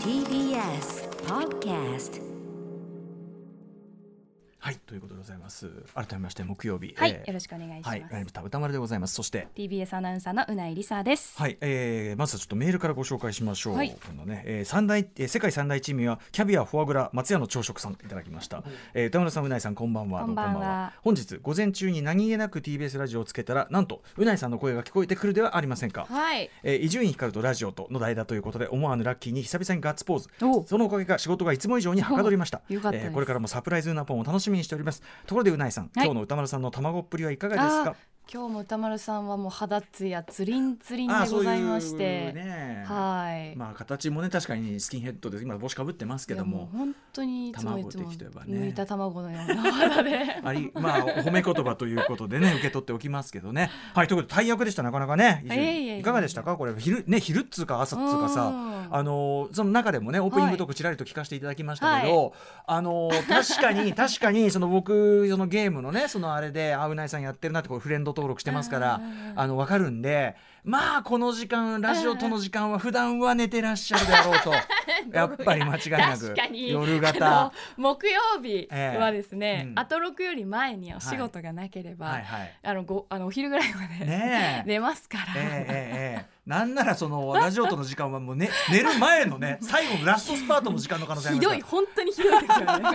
[0.00, 2.20] TBS Podcast
[4.66, 7.88] はいということでございます改めまして木曜日はい、えーよろしくお願いします。
[7.88, 11.38] はいライブタ歌丸でございますそして TBS アナウンサーのうないりさです。
[11.38, 13.76] はい、えー、まずはちょっとメールからご紹介しましょう。
[13.76, 18.64] はい今度ね、えー、三大、えー、世界三大珍味はキャビア、フォアグラ、松屋の朝食さんいただきました。
[18.92, 20.22] えー、歌村さん、うないさん、こんばんは。
[20.22, 26.06] こんばんは本日午前中に何気なく TBS ラジオをつけたら、なんとうないさんの声が聞こえてくるではありませんか。
[26.10, 26.50] はい。
[26.64, 35.02] えー伊集院光とラジオとの代だということで思わぬラッキーに久々にガッツポーズおそのおかげか仕事がいつも以上にはかどりましたおよかったですこれからもサプライズうなぽんを楽しみにしております。
[35.26, 36.04] ところでうないさん、はい。
[36.04, 37.90] 今日の歌丸さんの卵っぷりはいかがですか？
[37.90, 37.96] あ
[38.28, 42.82] 今日も歌丸さんはもう肌ツヤツリンツリンあでございまして、ね。
[42.84, 43.54] はい。
[43.54, 46.68] まあ形もね確かにスキンヘッドで今帽子かぶってますけども。
[46.74, 48.58] う本当にいつもいつも卵的といえばね。
[48.58, 50.40] 剥いた卵のような肌で。
[50.42, 53.70] ありまあ褒め言葉ということでね受け取っておきますけどね。
[53.94, 55.44] はいということで大役でしたなかなかね。
[56.00, 56.56] いかがでしたか？
[56.56, 58.76] これ昼ね昼っつうか朝っつうかさうん。
[58.90, 62.34] あのその中でもねオープニングトークちらりと聞かせていただきましたけど、
[62.66, 69.00] あの確かに確かにその僕そのゲームのねそのあれであうないさんやってるなってこうフレンド登録してますから
[69.36, 74.52] あの分かるんでまあこの時間ラジオとの時間は普段は寝てらっしゃるであろうと
[75.12, 77.52] やっぱり間違いなく夜あ型の。
[77.76, 79.78] 木曜日はですね、ええうん。
[79.78, 82.24] あと6より前にお仕事がなければ、はい。
[82.24, 84.66] はいあのごあのお昼ぐらいまで、ねえ。
[84.68, 85.24] 寝ますから。
[85.36, 86.36] ええええええ。
[86.46, 91.60] なんならそのラジオとの時間はもう、ね、 寝る前のね最後のラストスパートの時間の可能性ありひますから。
[91.60, 91.70] どい。
[91.70, 92.88] 本当にひどいですよね。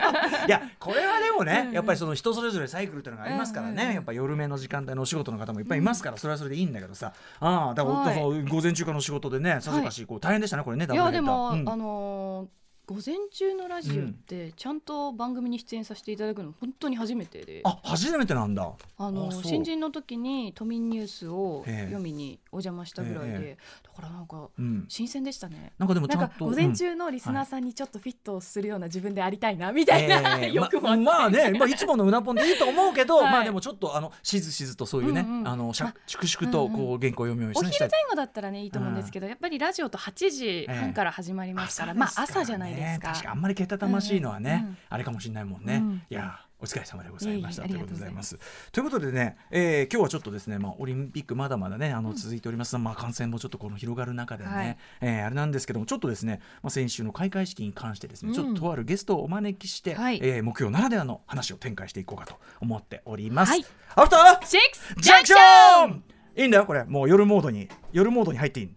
[0.48, 1.74] いやこれはでもね、うん。
[1.74, 7.14] やっぱりその人それぞれサイクルっていうのがありますからね、うんうんやっぱ夜目の時間帯のお仕事の方もいっぱいいますから、それはそれでいいんだけどさ。
[7.40, 8.46] ああだから、はい。
[8.46, 11.70] 午前中からの仕事でねさぞかしこう大変でしたねこれねダいやでも、うん。
[11.70, 12.61] あの嗯。
[12.92, 18.70] 午前中のラジオってちゃんと番組に出演させていただくの本当に初めてで、あ初めてなんだ。
[18.98, 24.86] あの新人の時に都民ニュースをええ読みにお邪魔したぐらいで、ええだからなんかうん。
[24.90, 25.72] 新鮮でしたね。
[25.78, 33.32] なんかでもちなんか午前中のリスナーさんにちょっとフィットするような自分でありたいなみたいな、ええ 欲もままあね、まあ、いつものうなぽんでいいと思うけど、はい。
[33.32, 43.08] まあでもちょっとあのしずしずとそういうね、あのしゃま粛々とこう原稿を読むようにしおね昼前後だったらねいいと思うんですけど、やっぱりラジオと8時半から始まりますから、まあ朝じゃないですか？
[43.10, 44.78] 確かにあんまりけたたましいのはね、うんうん。
[44.90, 47.64] あれかもしれないもんね、うんいやお疲れ様でございました。
[47.64, 48.38] いえいえということでございます。
[48.72, 54.78] ということでね、えー今日はちょっとですね、まあ、オリンピックまだまだねあの続いております、まあ、感染もちょっとこの広がる中でね、はい。
[55.02, 58.36] えーあれなんですけどもちょっとですね、まあ、先週の開会式に関してですね、うん。
[58.36, 60.20] ちょっととあるゲストをお招きして、はい。
[60.22, 63.50] えー木曜ならではの話を展開していこうかと思っております。
[63.50, 63.66] はい。
[63.96, 66.04] アフターシックスジャンクション
[66.38, 66.84] いいんだよこれ。
[66.84, 68.70] もう夜モードに夜モードに入っていい。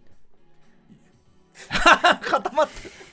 [2.21, 3.04] 固まって.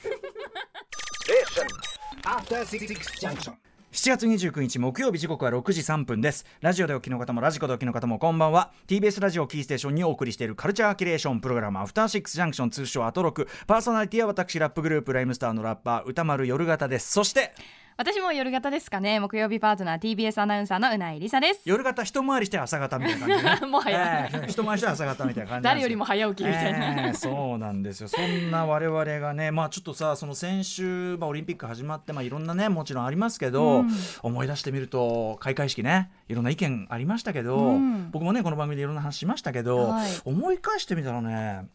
[2.63, 6.45] 7月29日木曜日時刻は6時3分です。
[6.61, 8.71] ラジオでお聞きの方もラジコでお聞きの方もこんばんは。
[8.87, 13.49] TBS ラジオキーステーションにお送りしているカルチャーキュレーションプログラムアフターシックスジャンクション通称アトロク。
[13.67, 17.11] パーソナリティは私ラップグループライムスターのラッパー歌丸夜型です。
[17.11, 17.53] そして
[17.95, 19.19] 私も夜型ですかね。
[19.19, 21.61] 木曜日パートナー TBS アナウンサーのうないりさです。
[21.65, 23.67] 夜型一回りして朝方みたいな感じでね。
[23.69, 28.07] もはやええ一回りして朝方みたいな感じ誰よりも早起きみたいな、ええそうなんですよ。
[28.07, 33.91] そんな我々がねまあちょっとさその先週、まあ、オリンピック始まって、まあ、いろんなねもちろんありますけど、うん。
[34.23, 38.09] 思い出してみると開会式ねいろんな意見ありましたけど、うん。
[38.09, 40.11] 僕もねこの番組でいろんな話しましたけど、はい。
[40.25, 41.67] 思い返してみたらね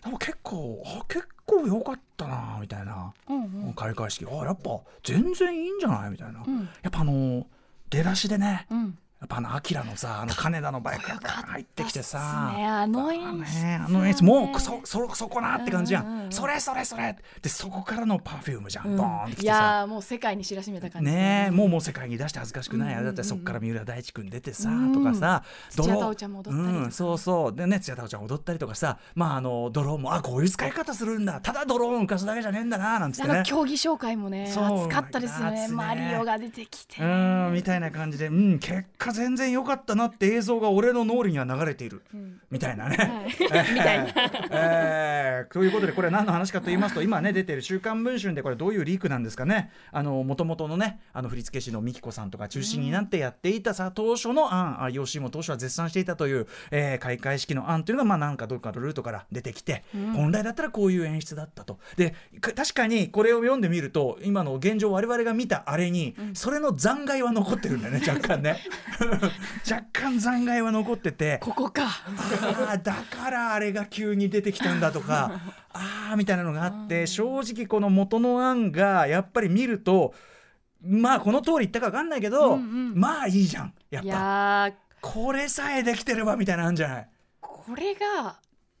[0.00, 3.74] 多分結構あ結構良かったなみたいな、うんうん。
[3.74, 4.26] 開会式。
[4.26, 6.10] あやっぱ全然いいんじゃない？
[6.10, 6.60] みたいな、うん。
[6.82, 7.46] やっぱあの
[7.90, 13.62] 出だしでね、うんやっぱあのアキラのさあの金田のバイクが入ってきてさ、ねあの演出。
[13.62, 14.24] ねあの演出。
[14.24, 16.32] もうそそそこなって感じやん,、うんうんうん。
[16.32, 17.14] それそれそれ。
[17.42, 18.96] でそこからのパフュームじゃん、うん。
[18.96, 19.52] ボーンってきいてさ。
[19.52, 21.10] やーもう世界に知らしめた感じ。
[21.10, 24.92] ねえもうもう世界に出して恥ずかしくない、うんうんだってそこから三浦大知君出てさ、うん。
[24.94, 26.84] とかさ土屋太鳳ちゃんも踊ったりとか。
[26.84, 27.54] うん、そうそう。
[27.54, 31.42] でね土屋太鳳ちゃん踊ったりとかさまああのドローンもあこういう使い方するんだ。
[31.42, 33.34] ただドローン浮かすだけじゃねえんだななんつってね。
[33.34, 35.60] あの競技紹介もね熱かったですよね。
[35.60, 35.76] 熱ね。
[35.76, 42.40] マリオが出てきてうんみたいな感じで、うん、結果全然良かったなって映像が俺の脳裏には流れている、ん。
[42.50, 42.96] みたいなね。
[42.96, 43.36] はい。
[43.40, 44.12] え ーみたいな。
[44.50, 49.70] えーということでこれ何の話かと言いますと今ね出てる「週刊文春」でこれどういうリークなんですかね。
[49.92, 59.84] もともとのねあの振付師の美紀子さんとか中心になってやっていたさ当初の案あ吉本当初は絶賛していたという、えー開会式の案というのがまあなんかどっかのルートから出てきて、
[60.14, 61.78] 本来だったらこういう演出だったと。
[61.96, 68.58] でか確かにこれを読んでみると今の現状我々が見たあれに、それの残骸は残ってるんだよね若干ね
[69.70, 71.84] 若干残骸は残っててここか。
[71.84, 75.40] あーだからあれが急に出てきたんだとか
[75.72, 80.14] あーみたいなのがあって正直この元の案がやっぱり見ると
[80.82, 82.94] まあこの通り言ったか分かんないけど、うんうん。
[82.94, 84.70] まあいいじゃんやっいぱ
[85.00, 87.08] これさえできてればみたいなのあるんじゃない？
[87.40, 88.38] これが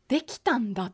[0.08, 0.92] できたんだっ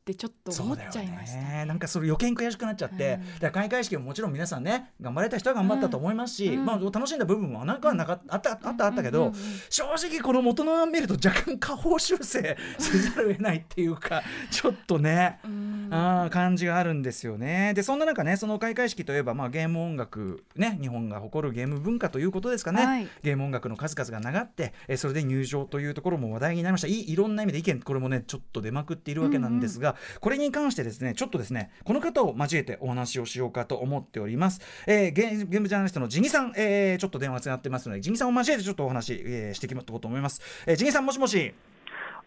[0.00, 6.64] ってちょっと思っちゃいました、ね、なんかそれ余計に悔しくなっちゃって、うんだから開会式ももちろん皆さんね頑張れた人は頑張ったと思いますし、うん。
[6.64, 9.32] まあ、楽しんだ部分もなんかなかあったあったあったけど、
[9.68, 15.38] 正直この元の案見ると若干下方修正せざるを得ないっていうか ちょっとね。
[15.44, 15.88] うん。
[15.90, 17.72] あー感じがあるんですよね。
[17.74, 23.08] でそんな中ねその開会式といえば、まあ、ゲーム音楽ね日本が誇るゲーム文化ということですかね、はい。
[23.22, 26.86] ゲーム音楽の数々が流って、えーそれで入場というところも話題になりました。
[26.86, 29.89] いいいろんな意味で意見これもねちょっと出まくっているわけなんですが、
[30.20, 41.54] これに関してですねちょっとですねこの方を交えてお話をしようかと思っております、えーゲームジャーナリストのジギさん、えーちょっと電話つながってますのでジギさんを交えてちょっとお話、えーしていきこうと思います、えー、ジギさんもしもし。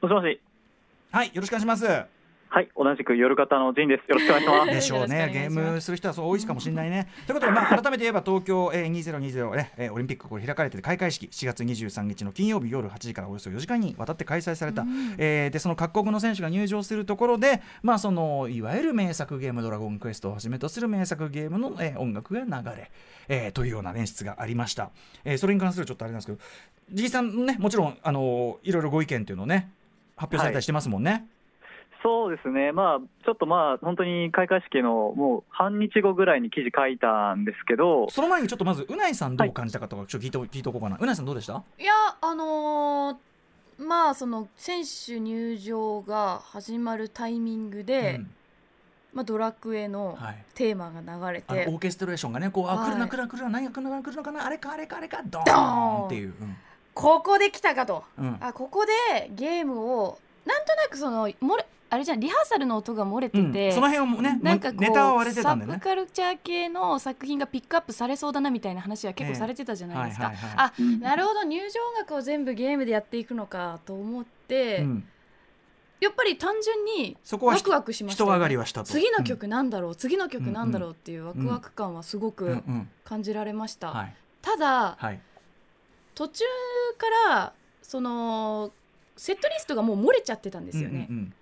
[0.01, 0.41] もしもし。
[1.11, 2.22] はいよろしくお願いします
[2.53, 4.07] はい、同じく夜型のジンです。
[4.07, 4.69] よろしくお願いします。
[4.77, 7.07] でしょうね、ゲームする人はそう多いかもしれないね。
[7.25, 14.85] ということで、まあ、改めて言えば東京、えー、2020、ねえーオリンピックこれ開かれている開会式4月23日の金曜日夜8時からおよそ4時間にわたって開催された、
[15.17, 22.91] えーでその各国の選手が入場するところで、まあ、そのいわゆる名作ゲーム「ドラゴンクエスト」をはじめとする名作ゲームの、えー音楽が流れ、
[23.29, 24.91] えーというような演出がありました、
[25.25, 26.39] えーそれに関するちょっとあれなんですけど
[26.91, 29.71] G さんねもちろんあのいろいろご意見っていうのをね
[30.15, 31.25] 発表されたりしてますもんね。
[32.03, 40.97] そうですね、まあ、ちょっとまあ、本当に開会式のもう半日後ぐらいに記事書いたんですけど、その前にちょっとまずうないさんどう感じたかとかちょっと聞いてお聞いておこうかな。
[40.99, 41.63] うないさんどうでした？
[41.79, 43.17] いやあのー
[43.79, 48.31] まあその選手入場が始まるタイミングで、うん。
[49.13, 52.91] まあ、ドラクエのはいテーマが流れて、あのオーケストレーションがねこうあはい。
[52.91, 56.05] 来るな来るな来るな何が来るな来るのかなあれかあれかあれかドドーン。
[56.07, 56.33] っていう、
[56.93, 58.03] ここで来たかと。
[58.17, 58.37] うんうん。
[58.41, 65.73] あここでゲームをなんとなくその漏れあれじゃんリハーサルの音が漏れてて、うんその辺もねなんかこうネタは割れてたんでね。
[65.73, 70.31] サブカルチャー系の作品がピックアップされそうだなみたいな話は結構されてたじゃないですか。
[70.33, 70.71] ええはいはいはい。
[71.01, 75.07] あなるほど入場音楽を全部ゲームでやっていくのかと思って、うん。
[75.99, 78.31] やっぱり単純にワクワクしましたよね。
[78.31, 78.87] 人上がりはしたと。
[78.87, 84.15] 次の曲なんだろう、次の曲なんだろうっていうワクワク感はすごくん感じられました、はい。
[84.41, 85.19] ただはい。
[86.15, 86.43] 途中
[86.97, 87.53] から
[87.83, 88.71] その
[89.15, 91.33] セットリストがもう漏れちゃってたんですよね、うんうんでうん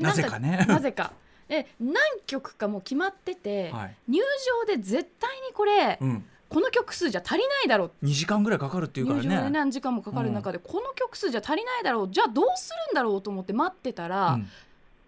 [0.00, 0.64] なぜかね。
[0.68, 1.12] なぜか。
[1.48, 1.96] で何
[2.26, 3.96] 曲かもう決まってて、はい。
[4.08, 6.24] 入場で絶対にこれ、うん。
[6.48, 8.06] この曲数じゃ足りないだろう。
[8.06, 14.48] 2時間ぐらいかかるっていうから入場でね何時間もかかる中で、この曲数じゃ足りないだろうじゃあどうするんだろうと思って待ってたら、うん。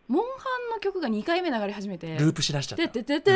[0.08, 0.28] モンハ
[0.68, 2.88] ンの曲が2回目流れ始めてループしだしちゃった。
[2.88, 3.32] てててて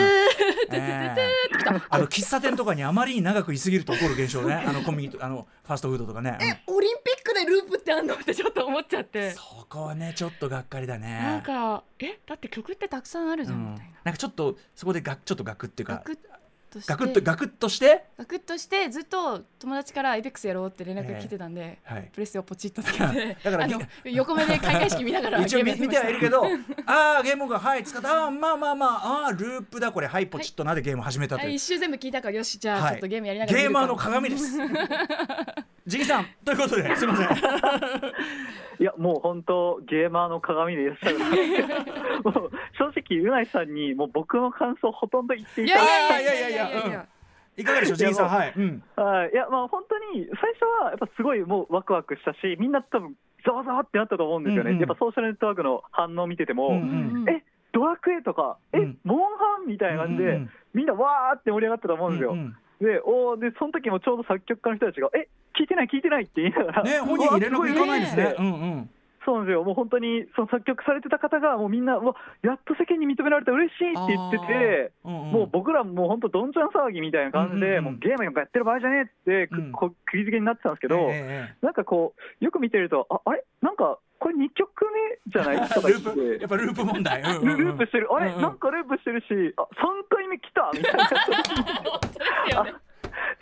[1.88, 4.54] あの喫茶店とかにあまりに長く居すぎると起こる現象ね。
[4.54, 6.37] あのコンビニとあのファーストフードとかね。
[6.38, 6.46] うん。
[6.46, 7.06] えオリンピ
[7.36, 9.32] でループってあんのってちょっと思っちゃって。
[9.32, 11.18] そこはねちょっとがっかりだね。
[11.22, 13.72] なんかえだって曲ってたくさんあるじゃん、うん。
[13.72, 13.92] みたいな。
[14.04, 16.92] なんかちょっとそこでがちょっとガクっていうかガクッとして。
[17.22, 18.04] ガクッとして？
[18.18, 22.10] ガクッとしてずっと友達からエイペックスやろうって連絡が来てたんで、はい。
[22.12, 23.68] プレステをポチッとつけて だから
[24.04, 26.44] 横目で開会式見ながら 一応見てはいるけど
[26.86, 30.06] ああゲームがはい使ったあーまあまあまああーループだこれ。
[30.06, 32.92] はいポチッとなでゲーム始めたという、はい一周全部聞いたからよしじゃあはい。
[32.92, 34.58] ちょっとゲームやりながらゲーマーの鑑です
[35.86, 36.26] ジギさん。
[36.44, 36.96] ということで。
[36.96, 37.28] すいません。
[38.78, 41.26] いや、もう本当、ゲーマーの鑑でいらっしゃるな
[42.24, 46.68] もう正直、うないさんにもう僕の感想ほとんど言っていたいやいだいやいやいや。
[46.68, 47.06] いやいやいやいや。
[47.56, 48.28] いかがでしょうジギさん。
[48.28, 53.14] はい、うん、はい、いや、まあ、本当に最初はやっぱすごいもうワクワクしたし、みんな多分
[53.46, 57.30] ざわざわってなったと思うんですよね、うんうんやっぱソーシャルネットワークの反応を見てても、うんうんうん。
[57.30, 57.42] え
[57.72, 58.98] ドラクエとか、え、うん。
[59.04, 62.32] モンハンみたいな感じで、うんうんみんなわーって盛り上がったと思うんですよ。
[62.32, 65.28] うんうんでおーで、その時もちょうど作曲家の人たちが、え
[65.58, 68.34] 聞いてない、聞いてないって言いながら、ね本人に連絡いかないんですね。
[68.38, 68.48] うんう
[68.82, 68.90] ん。
[69.24, 75.32] そうなんですよ、もう本当にその作曲されてた方が、もうみんな、うわやっと世間に認められて嬉しいって言ってて、うんうん。
[75.32, 77.84] もう僕らもう本当、どんちゃん騒ぎみたいな感じで、うんうんうん。
[77.84, 79.72] もうゲームなんかやってる場合じゃねえって、くうん。
[79.72, 83.42] こ釘付けになってたんですけど、ええなんかこう、よく見てると、ああれ？
[83.62, 84.70] なんか、これ2曲
[85.26, 85.68] 目じゃない？
[85.68, 86.20] とかル言って。
[86.20, 87.46] ープ やっぱループ問題、うんうんうん。
[87.58, 88.42] ルループしてる、あれ、うんうん。
[88.42, 89.66] なんかループしてるし、あ3
[90.08, 91.02] 回目来たみたいな、
[92.56, 92.75] よね。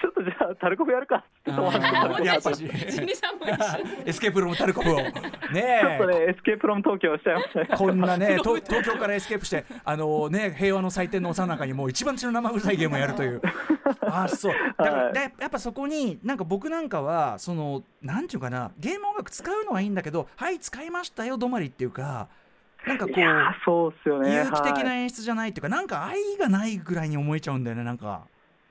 [0.01, 2.67] ちょっとじゃあ、タルコフやるかってあ思ってーやっぱし。
[2.67, 4.97] ジニさんも一緒にエスケープロムタルコフを。
[4.97, 5.21] ねちょっ
[5.55, 7.61] えとね、 escape from 東京しちゃいました。
[7.61, 7.69] ね。
[7.77, 13.41] こんなね 東東京からエスケープしてあのね平和の祭典のさなかにもう一番血の生臭いゲームをやるという。
[14.03, 14.55] あそう。
[14.77, 15.13] だから、はい。
[15.15, 22.29] でやっぱそこになんか僕なんかはそのなんていうかなゲーム音楽使うのはいいんだけどはい使いましたよ止まりっていうか
[22.87, 24.35] なんかこいうそうっすよね。
[24.35, 28.27] 有機的なはい演出じゃないっていうか、なんか愛がないぐらいに思えちゃうんだよねなんか。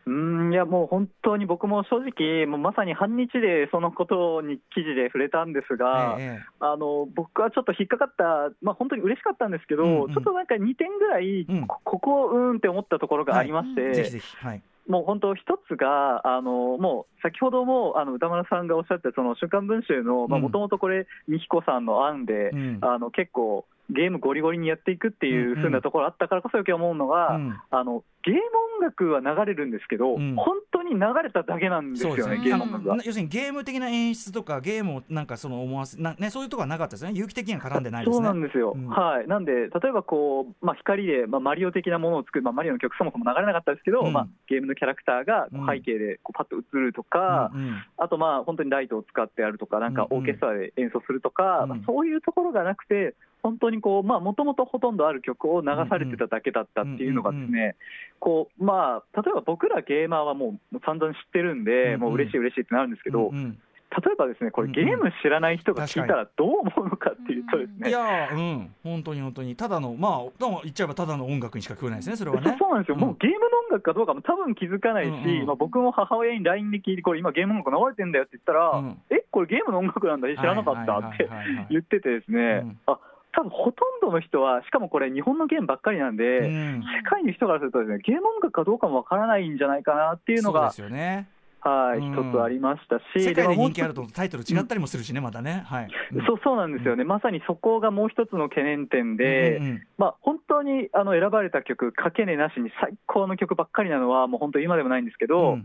[0.06, 10.14] うーんいやもう本当に僕も正直、もうまさに半日でそのことに記事で触れたんですが、えええあの僕はちょっと引っかかった、まあ、本当に嬉しかったんですけど、うんうん。
[10.14, 11.68] ちょっとなんか2点ぐらい、うん。
[11.68, 14.38] こここうーんって思ったところがありまして、えぜひぜひ。
[14.38, 14.62] はい。
[14.88, 22.80] もう本当、一つが、あのもう先ほどもあの歌丸さんがおっしゃった、その週刊文春の、もともとこれ、美彦さんの案で、うん。
[22.82, 27.60] あの結構、ゲームゴリゴリにやっていくっていう風なところあったからこそ余計思うのが、うん。
[27.70, 28.40] あのゲーム
[28.78, 30.36] 音楽は流れるんですけど、うん。
[30.36, 32.44] 本当に流れただけなんですよね、ね。
[32.44, 32.96] ゲーム音楽が。
[32.96, 37.12] 要するにゲーム的な演出とかゲームをなんかその思わせな、ね、そういうところはなかったですね。
[37.14, 38.16] 有機的には絡んでないですね。
[38.16, 38.88] そうなんですよ、うん。
[38.88, 44.14] はい、なんで、例えばこう、まあ、光で、まあ、マリオ的なものを作る、まあ、マリオの曲、そもそも流れなかったですけど、うん。
[44.14, 47.52] まあ、ゲームのキャラクターが背景でこうパッと映るとか、
[47.98, 51.70] あと、まあ、本当にライトを使ってやるとか、なんかオーケストラで演奏するとか、うん。
[51.70, 57.76] まあ、そういうところがなくて、本当にこう、まあ、もともとほとんどある曲を流されてただけだったっていうのがですね、
[58.20, 68.76] こう、まあ、例えば僕らゲーマーはもう散々知ってるんで、もう嬉しい嬉しいってなるんですけど、例えばですね、これ、ゲーム知らない人が聞いたらどう思うのかっていうとですね、いやーうん。
[68.84, 69.56] 本当に本当に。
[69.56, 72.56] ただのまあ言っちゃえばただの音楽にしか聞こえないですねそれはね。
[72.58, 73.02] そうなんですよ、うん。
[73.02, 81.30] もうゲームの音楽かどうかも多分気づかないし、うんうんまあ、僕も母親に LINE で聞いて、これ今、ゲーム音楽流れてんだよって言ったら、うんえ、これゲームの音楽なんだ、え知らなかったって
[81.70, 82.80] 言っててですね、うん。
[82.88, 82.98] あ
[83.34, 91.28] 多分ほとんどの人は、しかもこれ、日本のゲームばっかりなんで、うん世界の人からするとですね、ゲーム音楽かどうかもわからないんじゃないかなっていうのがそうで、すよね。
[91.60, 95.64] はい、うん一つありましたし、世界で人気あるとタイトル違ったりもするしねまたね。
[95.66, 95.88] はい。
[96.28, 105.58] そうそうなんですよね、まさにそこがもう一つの懸念点で、うんうんまあ、本当にあの選ばれた曲、かけねなしに最高の曲ばっかりなのは、もう本当、今でもないんですけど、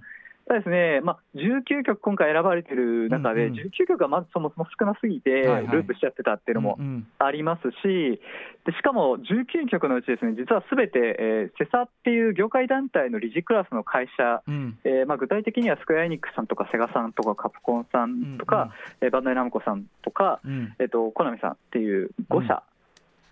[0.48, 3.66] うんただですね、まあ、19曲今回選ばれてる中で、うんうん。
[3.66, 5.66] 19曲がまずそもそも少なすぎて、はいはい。
[5.68, 7.06] ループしちゃってたっていうのもうんうん。
[7.18, 8.18] ありますし、
[8.64, 14.78] でしかも19曲のうちですね、実はすべて、えーセサっていう業界団体の理事クラスの会社、うん。
[14.84, 20.74] えーまあ、具体的にはスクエアエニックスさんとかセガさんとかカプコンさんとか、えーバンダイナムコさんとか、うん。
[20.78, 22.62] えっとコナミさんっていう5社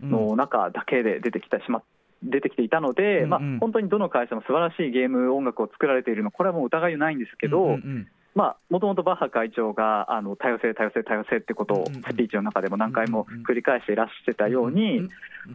[0.03, 0.11] うん。
[0.11, 1.79] の中だけで出てきたしま
[2.23, 3.31] 出てきていたので、うんうん。
[3.31, 8.09] まあ、本当にどの会社も素晴らしいゲーム音楽を作られているの、これはもう疑いはないんですけど、うんうん
[8.69, 15.09] もともとバッハ会長があの多様性、多様性、多様性ってことをスピーチの中でも何回も繰り返していらっしゃったように、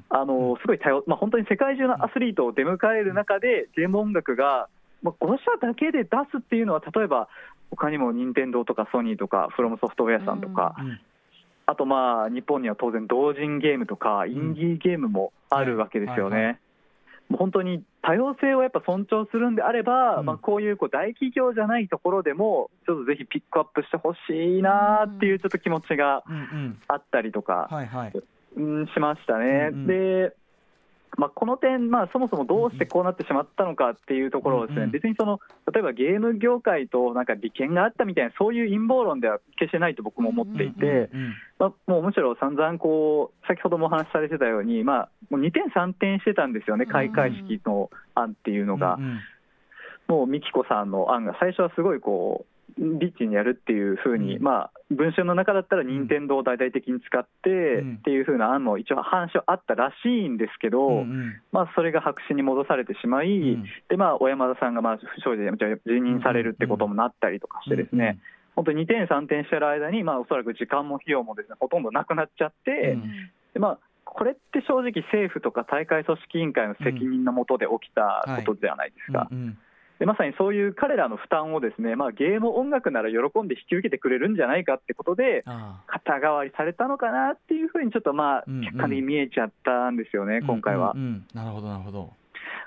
[0.09, 4.67] あのすごい多様、まあ、本当に世界中のアスリートを出迎える中で、ゲーム音楽が、
[5.03, 7.27] まあ、5社だけで出すっていうのは、例えば
[7.69, 10.99] 他にも任天堂とかソニーとか、フロムソフトウェアさんとか、うん
[11.71, 16.59] あとまあ日本には当然、同人ゲームとか、インディーゲームもあるわけですよはいはいはね。
[17.29, 20.25] もう本当に多様性をやっぱ尊重するんであれば、うん。
[20.25, 26.23] まあ、こういうこう大企業じゃないところでも、ちょっとぜひピックアップしてほしいなっていうちょっと気持ちが
[26.87, 27.69] あったりとか、
[28.93, 29.69] しましたね。
[29.71, 29.87] うんうん。
[29.87, 30.35] で
[31.17, 35.39] まあ、この点、まあ、そもそもどうしてこうなってしまったのかっていうところをですね、別にその
[35.73, 41.09] 例えばゲーム業界となんか利権があったみたいな、そういう陰謀論では決してないと僕も思っていて、
[41.59, 48.97] まあ、もうむしろ散々こう、先ほどもお話しされてたように、まあ、もう2点、3点してたんですよね、開会式の案っていうのが。
[50.07, 54.43] もう美紀子さんの案が最初はすごいこうリッチにやるっていうふうに、うん。
[54.43, 57.95] まあ、文春の中だったら任天堂を大々的に使ってうん。
[57.95, 61.41] っていうふうな案も一応話はあったらしいんですけど、うんうん。
[61.51, 63.65] まあ、それが白紙に戻されてしまい、うん。
[63.89, 68.19] でまあ、小山田さんがまあ不祥事で辞任されるってこともなったりとかしてですね、
[68.55, 73.29] 本当に2点、3点してる間に、まあ、おそらく時間も費用もですねほとんどなくなっちゃって、うん。
[73.53, 79.27] でまあ、これって正直、政府とか大会組織委員会の責任のもとで起きたことじゃないですか。
[79.31, 79.57] うんうん
[80.01, 88.63] でまさにそういう彼らの負担をですね、まあ、ゲーム音楽なら喜んで引き受けてくれるんじゃないかってことで、あ肩代わりされたのかなっていうふうに、ちょっとまあうんうん。
[88.63, 90.93] 客観的に見えちゃったんですよね、あ今回は。
[90.95, 91.07] うんうん。
[91.07, 92.13] うんなるほどなるほど。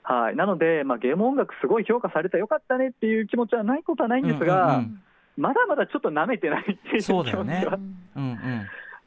[0.05, 5.00] はい、なので、まあ、ゲーム音楽、すごい評価された、よかったねっていう気持ちはないことはないんですが、うんうん
[5.37, 7.67] まだまだちょっと舐めてないっていう気持ちそうだよね。
[7.67, 7.76] は、
[8.14, 8.38] うん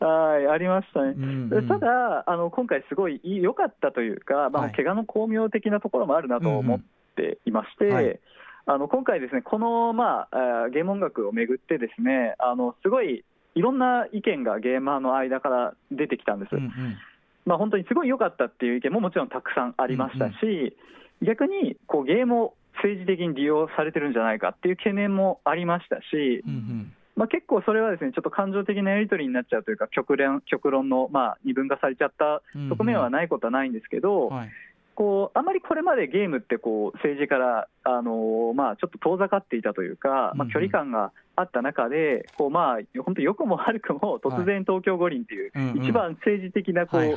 [0.02, 0.06] うん。
[0.06, 1.14] はい、ありましたね。
[1.16, 1.50] うんうん。
[1.50, 4.72] でただ、あの今回、すごい良かったというか、まあはい。
[4.74, 6.82] 怪我の巧妙的なところもあるなと思っ
[7.18, 8.20] ていまして、うんうんはい。
[8.70, 13.24] あの今回、ですねこの、まあ、ゲーム音楽をめぐって、ですねあのすごい
[13.56, 16.56] いろんな意見がゲーマーの間から出てきたんです。
[16.56, 16.72] うんうん。
[17.46, 20.76] まあ、本当にすごい良かったっていう意見ももちろんたくさんありましたし、
[21.24, 26.94] 逆にこうゲームを政治的に利用されてるんじゃないかっていう懸念もありましたし、うんうん。
[27.16, 34.50] まあ、結構それはですねちょっと感情的なやり取りになっちゃうというか、極論極論のまあ二分化されちゃった側面はないことはないんですけど、はい
[34.98, 47.15] こうあまりこれまでゲームってこう政治から、あのーまあ、ちょっと遠ざかっていたというか、まあ、距離感があった中で、こうまあ、本当、良くも悪くも突然、東京五輪っていう、一番政治的なこう。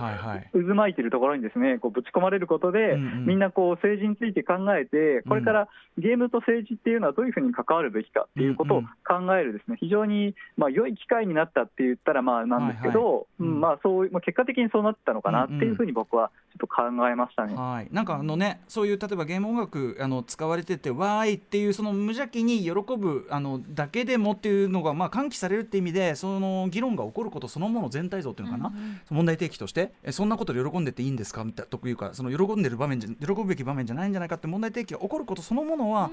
[0.52, 9.76] 渦巻いてるところにですねこうぶち込まれることで、みんなこう政治について考えて、これからゲームと政治っていうのはどういうふうに関わるべきかっていうことを考える、ですね。
[9.80, 17.54] 非常にまあ良い機会になったって言ったらまあなんですけど、まあ、そうまあ結果的にそうなったのかなっていうふうに僕はちょっと考えましたね。
[17.54, 28.72] はい、なんかあのね、そういう例えばゲーム音楽あの使われれててわーいっていうその無邪気に喜ぶあのだけでもっていうのがまあ喚起されるって意味でその議論が起こることそのもの全体像っていうのかな、
[29.10, 31.44] 問題提起としてえそんなことで喜んでていいんですか？
[31.44, 36.10] みたいなというかその喜んでる場面じゃ喜ぶべき場面じゃないんじゃないかって問題提起が起こることそのものは、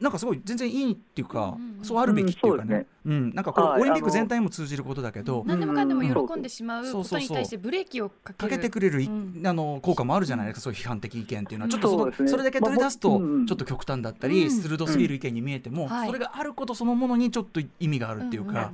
[0.00, 11.70] なんかすごい全然いいっていうか、そうあるべきっていうかね,、うんなんかこれオリンピック全体にも通じることだけど、何でもかんでも喜んでしまうことに対してブレーキをかけかけてくれる、あの効果もあるじゃないですかそういう批判的意見っていうのは。
[11.70, 18.72] ちょっとそのそ,、れだけ取り出すとちょっと極端だったり、鋭すぎる意見に見えても、それがあることそのものにちょっと意味があるっていうか、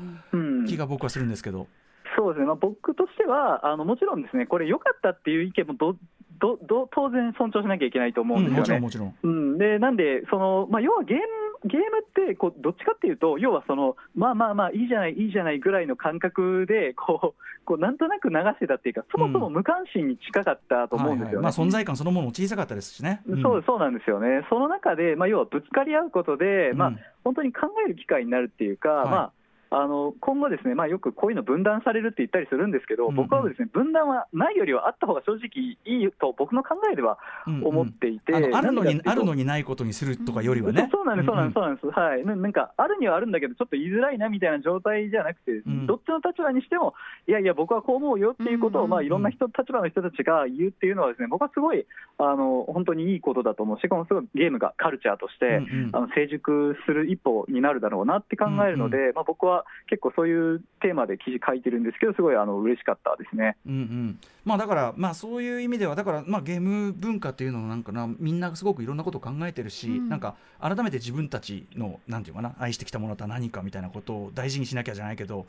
[0.67, 1.69] 気が僕はするんですけど。
[2.17, 5.97] そうですね、まあ、僕としてはあのもちろんですねこれ良かったっていう意見もど
[6.43, 8.81] どど当然尊重しなきゃいけないと思うんですよね。
[8.81, 11.23] もちろんもちろん、うん、でなんでその、まあ、要はゲーム
[11.65, 23.23] ゲームってこうどっちかっていうと、要はそのまあまあまあいいじゃない、いいじゃないぐらいの感覚でこうこうなんとなく流してたっていうか、そもそも無関心に近かったと思うんですよね、はいはい、まあ、存在感そのものも小さかったですしね。
[23.29, 29.33] うん、そうそうなんですよね、その中で、まあ、要はぶつかり合うことで、まあ、本当に考える機会になるっていうか、はい、まあ
[29.75, 40.91] あの今後、ですね、まあ、よくこういうの分断されるって言ったりするんですけど、うんうん、僕はですね分断はないよりはあった方が正直いいと、僕の考えでは思っていて、うんうん、あるのにあるのにないことにするとかよりはね。
[40.93, 46.95] そうなんです、そうなんです、そうなんです、はい、なんかあるにはあるんだけど、ちょっと言いづらいなみたいな状態じゃなくて、うん、どっちの立場にしても、
[47.27, 51.87] いやいや、僕はこう思うよっていうことを、まあ、いろんな人立場の人たちが言うっていうのは、ですね僕はすごい
[52.19, 53.81] あの本当にいいことだと思う。
[53.81, 63.57] し、このすごいゲームがカルチャーとして、うんうん、あの成熟する一歩になるだろうなって考えるので、うんうん、まあ、僕は結構そういううテーマで記事書いてるんですけど、すごいあの嬉しかったですね。
[63.67, 75.47] うんうんまあ、だから、まあ、そういう意味では、だから、まあ、ゲーム文化っていうのもなんかな、みんなすごくいろんなことを考えてるし、うん、なんか改めて自分たちの、なんていうかな、愛してきたものとは何かみたいなことを大事にしなきゃじゃないけど、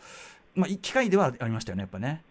[0.55, 2.21] まあ、機会ではありましたよね、やっぱね。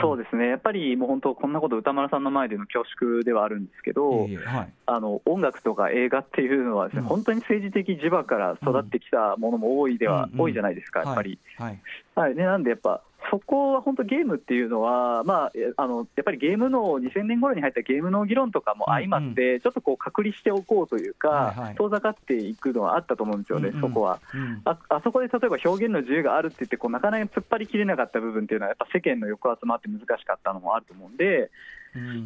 [0.00, 11.38] そうですね、やっぱりもう本当、こんなこと歌丸さんの前での恐縮ではあるんですけど、えーはい、あの音楽とか映画っていうのはですね、うん、本当に政治的磁場から育ってきたものも多いでは、うん、多いじゃないですか、やっぱり。
[11.58, 11.80] はい、
[12.14, 24.20] はい、ね、なんでやっぱそこは本当、ゲームっていうのは、まあ、あのやっぱりゲームの2000年頃に入ったゲームの議論とかも相まって、ちょっとこう隔離しておこうというか、遠ざかっていくのはあったと思うんですよね、そこは。
[24.64, 31.50] ああそこで例えば表現の自由があるって言ってこう、なかなか突っ張りきれなかった部分っていうのは、やっぱ世間の抑圧もあって難しかったのもあると思うんで、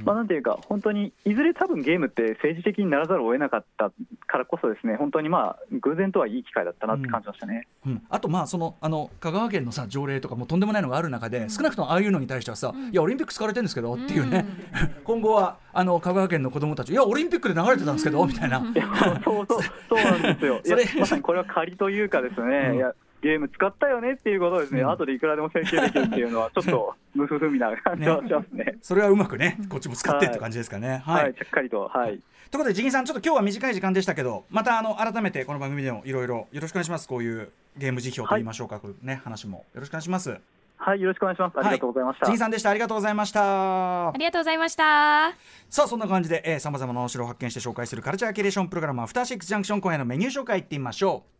[0.04, 3.92] まあ、なんていうか、本当にいずれ多分ゲームって政治的にならざるを得なかった
[4.26, 7.92] からこそ、ですね本当にまあ偶然とはいい機会だったなって感じましたね、うん。
[7.92, 14.44] うん、あと、まあそのあの香川県のさ条例とかもとんでもないのがある中で、少なくともああいうのに対してはさ、いや、オリンピック使われてるんですけどっていうね、
[15.04, 18.60] 今後はあの香川県の子どもたち、いや、オリンピックで流れてたんですけどみたいな。
[19.24, 20.84] そうそうそうなんですよ、 それ。
[20.98, 22.92] まさにこれは仮というかですね、いや
[23.24, 31.02] ゲーム使ったよねっていうことをですね、うん、後でいくらでも請求できるっていうのは、ちょっと 無ふふみな感じはしますね、ね、それはうまくね、こっちも使ってって感じですかね。
[31.06, 31.88] はい、はい、ちゃっかりと。
[31.88, 32.08] はい。
[32.10, 37.08] ということで、ジギンさん、ちょっと今日は短い時間でしたけど、またあの改めてこの番組でもいろいろよろしくお願いします。
[37.08, 40.38] こういうゲーム辞表と言いましょうか、はい、ね、話もよろしくお願いします。
[40.76, 41.58] はい、よろしくお願いします。
[41.58, 42.26] ありがとうございました。
[42.26, 42.70] ジギンさんでした。
[42.70, 44.08] ありがとうございました。
[44.08, 45.32] ありがとうございました。
[45.70, 51.33] さあ、そんな感じで、さまざまなお城を発見して紹介するカルチャーキュレーションプログラム、アフターシックスジャンクション今夜のメニュー紹介いってみましょう。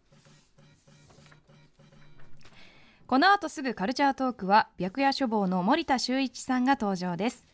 [3.15, 7.54] この後すぐカルチャートークは白夜書房の森田修一さんが登場です。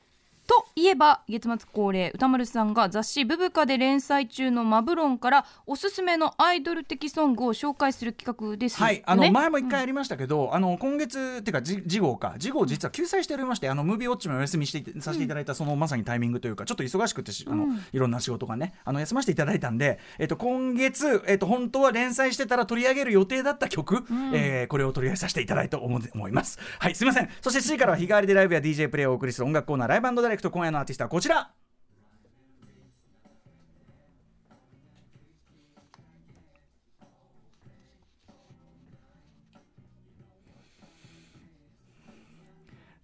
[0.50, 12.34] といえば月末恒例歌丸さんが雑誌「ブブカ」で連載中のマブロンからおすすめのアイドル的ソングを紹介する企画です、ね、はいあの前も一回やりましたけど、うん、あの今月っていうか次号か。
[12.40, 26.58] 次号実は救済しておりましてあのムービーウォッチもお休みしてさせていただいたそのまさにタイミングというかちょっと忙しくてあの、いろんな仕事がねあの休ませていただいたんで、えっと、今月、えっと、本当は連載してたら取り上げる予定だった曲、うん、えー、これを取り上げさせていただいたと思思います。
[26.80, 27.28] はいすみません。
[27.40, 31.52] そして7時からは日替わりでライブや DJ プレイをお送りする音楽コーナーライブダイレクト今夜のアーティストはこちら。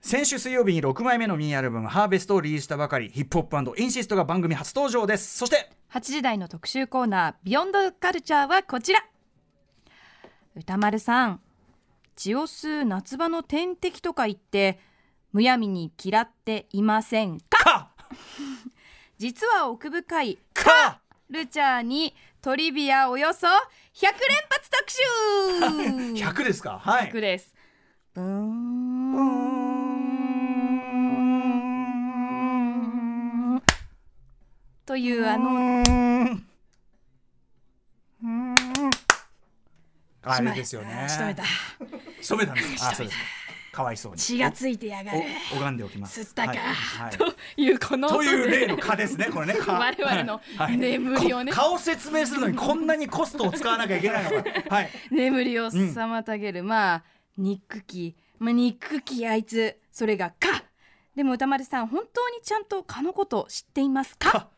[0.01, 5.37] 先週水曜日に6枚目のミニアルバム「ハーベストをリリースしたばかりヒップホップインシストが番組初登場です。
[5.37, 9.05] そして8時台の特集コーナー「ビヨンドカルチャー」はこちら。
[10.55, 11.41] 歌丸さん
[12.15, 14.79] 血を吸う夏場の天敵とか言って
[15.37, 17.91] むやみに嫌っていませんか？
[19.19, 24.15] 実は奥深いカルチャーにトリビアおよそ100連
[24.49, 26.25] 発特集。
[26.25, 26.79] 100ですか？
[26.79, 27.11] はい。
[27.11, 27.55] 100です。
[28.15, 28.97] ブーン。
[34.87, 35.85] というあの。
[40.23, 41.07] あれですよね。
[41.11, 41.45] 仕留めた。
[42.23, 42.55] 仕留めた。
[42.55, 43.19] んですあそうです
[43.77, 44.19] かわいそうに。
[44.19, 45.21] 血がついてやがる。
[45.55, 46.23] お拝んでおきます。
[46.23, 46.59] 吸ったか、はい。
[46.59, 47.19] はい。
[47.19, 49.55] というこのという例の蚊ですねこれね。
[49.55, 50.79] 蚊 我々のはい。
[50.79, 51.53] 眠りをね。
[51.53, 54.51] こ蚊を説明するのにこんなにコストを使わなきゃいけないのか。
[54.71, 54.91] はい。
[55.11, 57.05] 眠りを妨げる、まあ
[57.37, 59.79] 憎き、まあ、憎きあいつ。
[59.93, 60.65] それがか
[61.15, 64.31] でも歌丸さん本当にちゃんと蚊のことを知っていますか？
[64.33, 64.49] 蚊。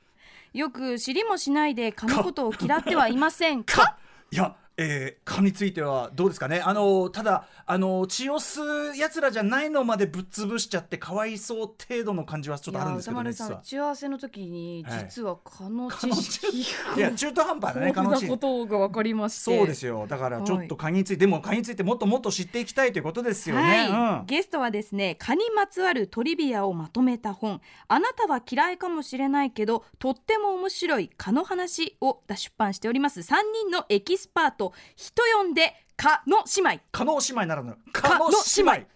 [0.52, 3.76] よく知りもしないで蚊のことを嫌ってはいませんか？
[3.76, 3.98] か
[4.30, 6.62] いやえー、蚊についてはどうですかね？
[6.64, 14.98] あのただあの血を吸うやつらじゃないのまでぶっ潰しちゃってかわいそう程度の感じはちょっとあるんですけどね打ち合わせの時にはい。
[15.00, 16.60] 実は蚊の蚊の知識
[16.96, 19.40] いや中途半端だね蚊の知識こんなことが分かりまして。
[19.40, 20.06] そうですよ。
[20.06, 24.20] だからちょっと蚊について、でも蚊についてもっともっと知っていきたいということですよね、はい。
[24.20, 24.26] うん。
[24.26, 33.20] ゲストはですね蚊にまつわるトリビアをまとめた本「あなたは嫌いかもしれないけどとっても面白い蚊の話」を出版しております。
[33.20, 36.82] 3人のエキスパート人呼んで蚊の姉妹。
[36.92, 38.86] 蚊の姉妹ならぬ蚊の姉妹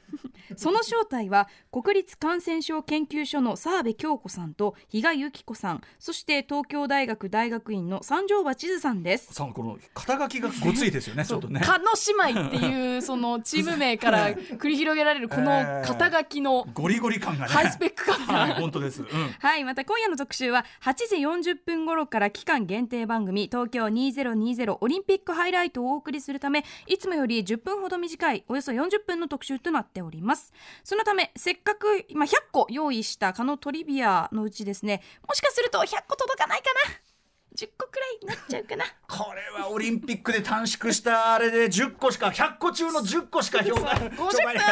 [0.57, 9.33] その正体は国立感染症研究所の澤部京子さんと比嘉由紀子さんそして東京大学大学院の三条場千鶴さんです。
[9.33, 11.61] さあこの肩書きがごついですよねちょっとね。
[11.61, 11.85] 蚊の
[12.27, 17.53] 姉妹っていうそのチーム名から 繰り広げられるこの肩書きのゴリゴリ感がね。
[17.53, 18.33] ハイスペック感が。
[18.35, 19.09] はい本当です、うん。
[19.39, 20.95] はいまた今夜の特集は8
[21.43, 30.53] 時40分頃から期間限定番組東京2020オリンピックハイライトをお送りするためいつもより10分ほど短いおよそ40分の特集となっております。
[30.85, 37.02] そのためせっかく今100個用意した蚊のトリビアのうちですねもしかすると100個届かないかな。
[37.63, 38.85] 10個くらいになっちゃうかな。
[39.07, 44.65] これはオリンピックで短縮したあれで10個しか100個中の10個しか評価50分あれば。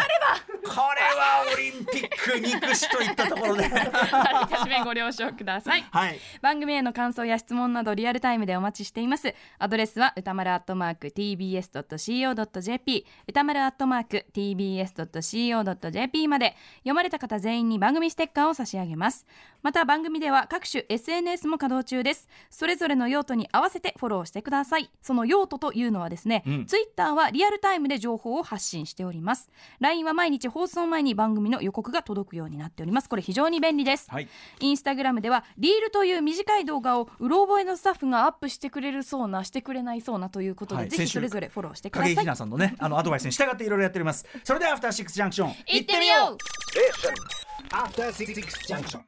[0.65, 3.67] これはオリンピック憎しといったところで。
[3.67, 5.87] あらかじめご了承ください。
[5.93, 6.19] はい。
[6.43, 9.37] 番組への感想や質問などリアルタイムでお待ちしています。
[9.61, 19.27] アドレスは歌丸アットマーク tbs.co.jp 歌丸アットマーク tbs.co.jp まで読まれた方全員に番組ステッカーを差し上げます。
[19.63, 22.27] また番組では各種 SNS も稼働中です。
[22.49, 24.91] それぞれの用途に合わせてフォローしてください。
[25.03, 26.67] その用途というのはですね、うん。
[26.67, 29.49] ツイッターはリアルタイムで情報を発信しております。
[29.79, 33.09] LINE は毎日放送前に番組の予告が届くようになっております。
[33.09, 34.11] これ非常に便利です。
[34.11, 34.29] はい。
[34.61, 42.15] インスタグラムではリールという短い動画をうろ覚えのスタッフがアップしてくれるそうなしてくれないそうなということで、ぜひはい先週それぞれフォローしてください。
[42.15, 44.27] 影ひなさんのねあのアドバイスに従っていろいろやっております。
[44.43, 45.49] それではアフターシックスジャンクション。
[45.49, 46.37] 行ってみよう。
[47.73, 48.35] After Six
[48.67, 49.01] Junction.